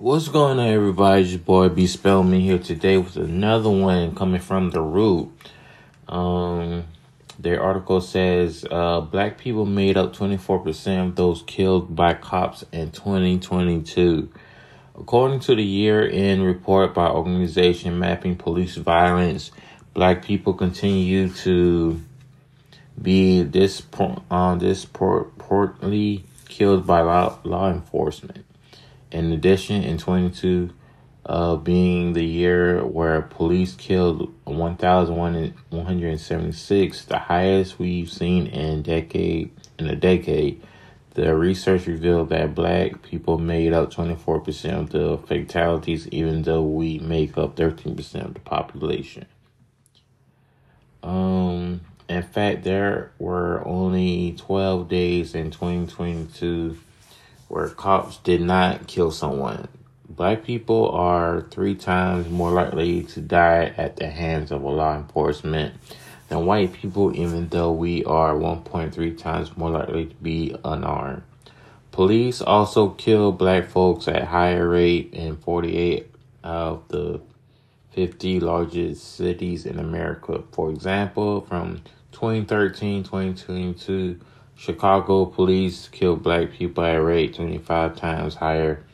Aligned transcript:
What's 0.00 0.28
going 0.28 0.58
on, 0.58 0.66
everybody? 0.66 1.20
It's 1.20 1.32
your 1.32 1.40
boy 1.40 1.68
B 1.68 1.86
Spellman 1.86 2.40
here 2.40 2.58
today 2.58 2.96
with 2.96 3.18
another 3.18 3.68
one 3.68 4.14
coming 4.14 4.40
from 4.40 4.70
the 4.70 4.80
root. 4.80 5.30
Um, 6.08 6.84
their 7.38 7.62
article 7.62 8.00
says 8.00 8.64
uh, 8.70 9.02
black 9.02 9.36
people 9.36 9.66
made 9.66 9.98
up 9.98 10.16
24% 10.16 11.08
of 11.08 11.16
those 11.16 11.42
killed 11.42 11.94
by 11.94 12.14
cops 12.14 12.64
in 12.72 12.92
2022. 12.92 14.32
According 14.98 15.40
to 15.40 15.54
the 15.54 15.62
year 15.62 16.08
end 16.08 16.46
report 16.46 16.94
by 16.94 17.08
organization 17.08 17.98
mapping 17.98 18.36
police 18.36 18.76
violence, 18.76 19.50
black 19.92 20.24
people 20.24 20.54
continue 20.54 21.28
to 21.28 22.00
be 23.02 23.44
dispor- 23.44 24.22
uh, 24.30 24.54
disproportionately 24.54 26.24
killed 26.48 26.86
by 26.86 27.02
law, 27.02 27.38
law 27.44 27.70
enforcement. 27.70 28.46
In 29.10 29.32
addition, 29.32 29.82
in 29.82 29.98
22, 29.98 30.70
uh, 31.26 31.56
being 31.56 32.14
the 32.14 32.24
year 32.24 32.82
where 32.84 33.22
police 33.22 33.74
killed 33.74 34.32
1,176, 34.44 37.04
the 37.04 37.18
highest 37.18 37.78
we've 37.78 38.10
seen 38.10 38.46
in 38.46 38.82
decade 38.82 39.50
in 39.78 39.86
a 39.86 39.96
decade. 39.96 40.62
The 41.14 41.34
research 41.34 41.86
revealed 41.86 42.28
that 42.28 42.54
black 42.54 43.02
people 43.02 43.36
made 43.36 43.72
up 43.72 43.92
24% 43.92 44.78
of 44.78 44.90
the 44.90 45.18
fatalities, 45.26 46.06
even 46.08 46.42
though 46.42 46.62
we 46.62 47.00
make 47.00 47.36
up 47.36 47.56
13% 47.56 48.24
of 48.24 48.34
the 48.34 48.40
population. 48.40 49.26
Um, 51.02 51.80
in 52.08 52.22
fact, 52.22 52.62
there 52.62 53.10
were 53.18 53.66
only 53.66 54.36
12 54.38 54.88
days 54.88 55.34
in 55.34 55.50
2022 55.50 56.78
where 57.50 57.68
cops 57.68 58.18
did 58.18 58.40
not 58.40 58.86
kill 58.86 59.10
someone. 59.10 59.66
Black 60.08 60.44
people 60.44 60.88
are 60.90 61.42
three 61.50 61.74
times 61.74 62.28
more 62.28 62.52
likely 62.52 63.02
to 63.02 63.20
die 63.20 63.74
at 63.76 63.96
the 63.96 64.08
hands 64.08 64.52
of 64.52 64.62
a 64.62 64.68
law 64.68 64.96
enforcement 64.96 65.74
than 66.28 66.46
white 66.46 66.72
people, 66.72 67.14
even 67.16 67.48
though 67.48 67.72
we 67.72 68.04
are 68.04 68.34
1.3 68.34 69.18
times 69.18 69.56
more 69.56 69.70
likely 69.70 70.06
to 70.06 70.14
be 70.16 70.54
unarmed. 70.64 71.22
Police 71.90 72.40
also 72.40 72.90
kill 72.90 73.32
black 73.32 73.68
folks 73.68 74.06
at 74.06 74.28
higher 74.28 74.68
rate 74.68 75.12
in 75.12 75.36
48 75.36 76.08
of 76.44 76.86
the 76.86 77.20
50 77.90 78.38
largest 78.38 79.16
cities 79.16 79.66
in 79.66 79.80
America. 79.80 80.44
For 80.52 80.70
example, 80.70 81.40
from 81.40 81.82
2013 82.12 83.02
2022 83.02 84.20
Chicago 84.60 85.24
police 85.24 85.88
kill 85.88 86.16
black 86.16 86.52
people 86.52 86.84
at 86.84 86.96
a 86.96 87.02
rate 87.02 87.34
25 87.34 87.96
times 87.96 88.34
higher 88.34 88.84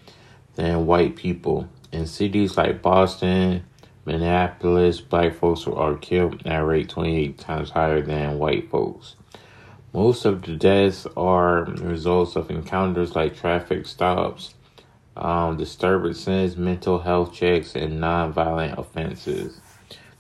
than 0.55 0.87
white 0.87 1.17
people. 1.17 1.69
In 1.91 2.07
cities 2.07 2.57
like 2.57 2.83
Boston, 2.83 3.65
Minneapolis, 4.05 5.01
black 5.01 5.35
folks 5.35 5.67
are 5.67 5.97
killed 5.97 6.47
at 6.47 6.61
a 6.61 6.65
rate 6.65 6.89
28 6.89 7.37
times 7.39 7.71
higher 7.71 8.01
than 8.01 8.39
white 8.39 8.71
folks. 8.71 9.17
Most 9.93 10.25
of 10.25 10.43
the 10.43 10.55
deaths 10.55 11.05
are 11.17 11.65
results 11.65 12.37
of 12.37 12.49
encounters 12.49 13.17
like 13.17 13.37
traffic 13.37 13.87
stops, 13.87 14.55
um, 15.17 15.57
disturbances, 15.57 16.57
mental 16.57 17.01
health 17.01 17.35
checks, 17.35 17.75
and 17.75 18.01
nonviolent 18.01 18.79
offenses. 18.79 19.61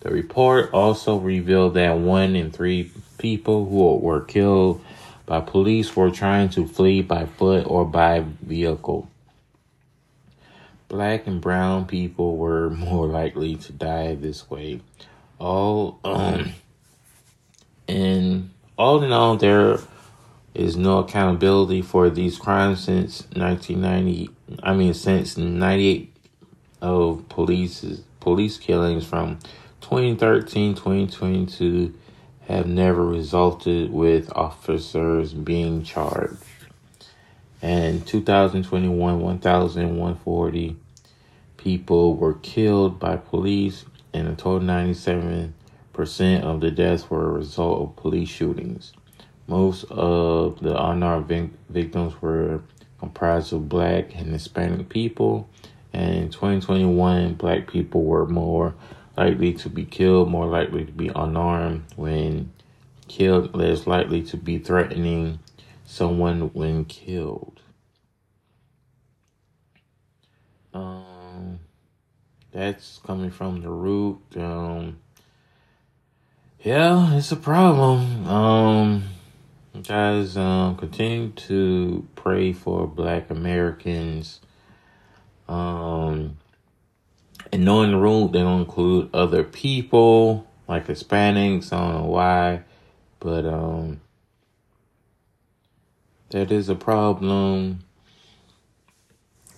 The 0.01 0.11
report 0.11 0.75
also 0.75 1.19
revealed 1.19 1.75
that 1.75 1.99
one 1.99 2.35
in 2.35 2.51
three 2.51 2.91
people 3.19 3.65
who 3.69 3.97
were 3.99 4.23
killed 4.23 4.81
by 5.27 5.41
police 5.41 5.95
were 5.95 6.11
trying 6.11 6.49
to 6.51 6.67
flee 6.67 7.03
by 7.03 7.27
foot 7.27 7.67
or 7.67 7.85
by 7.85 8.25
vehicle. 8.41 9.11
Black 10.89 11.27
and 11.27 11.41
brown 11.41 11.85
people 11.87 12.37
were 12.37 12.71
more 12.89 13.07
likely 13.07 13.57
to 13.57 13.73
die 13.73 14.15
this 14.15 14.49
way. 14.49 14.81
All 15.39 15.99
um, 16.05 16.55
and 17.89 18.50
all 18.78 19.03
in 19.03 19.12
all, 19.12 19.37
there 19.37 19.78
is 20.55 20.77
no 20.77 20.99
accountability 20.99 21.83
for 21.83 22.09
these 22.09 22.39
crimes 22.39 22.84
since 22.84 23.23
1990. 23.34 24.31
I 24.62 24.73
mean, 24.73 24.95
since 24.95 25.37
98 25.37 26.15
of 26.81 27.29
police 27.29 27.84
police 28.21 28.59
killings 28.59 29.05
from 29.05 29.39
2013 29.81 30.75
2022 30.75 31.95
have 32.49 32.67
never 32.67 33.05
resulted 33.05 33.93
with 33.93 34.33
officers 34.37 35.34
being 35.34 35.83
charged. 35.83 36.37
And 37.61 38.07
2021, 38.07 39.21
1,140 39.21 40.77
people 41.56 42.15
were 42.15 42.35
killed 42.35 43.01
by 43.01 43.17
police, 43.17 43.85
and 44.12 44.29
a 44.29 44.37
total 44.37 44.61
97% 44.69 45.53
of 46.43 46.61
the 46.61 46.71
deaths 46.71 47.11
were 47.11 47.29
a 47.29 47.33
result 47.33 47.83
of 47.83 47.97
police 47.97 48.29
shootings. 48.29 48.93
Most 49.49 49.85
of 49.91 50.61
the 50.61 50.81
unarmed 50.81 51.56
victims 51.69 52.21
were 52.23 52.62
comprised 53.01 53.53
of 53.53 53.69
black 53.69 54.15
and 54.15 54.33
Hispanic 54.33 54.89
people, 54.89 55.49
and 55.93 56.15
in 56.15 56.31
2021, 56.31 57.35
black 57.35 57.67
people 57.71 58.05
were 58.05 58.27
more 58.27 58.75
likely 59.16 59.53
to 59.54 59.69
be 59.69 59.84
killed, 59.84 60.31
more 60.31 60.47
likely 60.47 60.84
to 60.84 60.93
be 60.93 61.10
unarmed 61.15 61.84
when 61.97 62.53
killed, 63.09 63.54
less 63.54 63.87
likely 63.87 64.22
to 64.22 64.37
be 64.37 64.59
threatening 64.59 65.38
someone 65.84 66.53
when 66.53 66.84
killed. 66.84 67.60
Um, 70.75 71.60
that's 72.53 73.00
coming 73.06 73.31
from 73.31 73.62
the 73.62 73.71
root. 73.71 74.21
Um, 74.37 74.99
yeah, 76.62 77.15
it's 77.15 77.32
a 77.32 77.37
problem. 77.37 78.26
Um, 78.26 79.05
guys, 79.87 80.37
um, 80.37 80.76
continue 80.76 81.31
to 81.31 82.06
pray 82.15 82.53
for 82.53 82.87
Black 82.87 83.31
Americans. 83.31 84.41
Um, 85.49 86.38
and 87.53 87.65
knowing 87.65 87.91
the 87.93 87.97
rule, 87.99 88.29
they 88.29 88.41
don't 88.41 88.61
include 88.61 89.11
other 89.15 89.45
people 89.45 90.47
like 90.69 90.87
Hispanics. 90.87 91.73
I 91.73 91.79
don't 91.79 92.03
know 92.03 92.11
why, 92.11 92.62
but 93.21 93.47
um, 93.47 94.01
that 96.31 96.51
is 96.51 96.69
a 96.69 96.75
problem. 96.75 97.85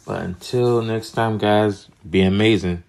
But 0.07 0.23
until 0.23 0.83
next 0.83 1.13
time, 1.13 1.39
guys, 1.39 1.89
be 2.09 2.23
amazing. 2.23 2.83